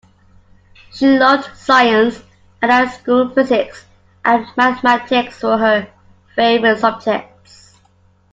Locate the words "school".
2.89-3.29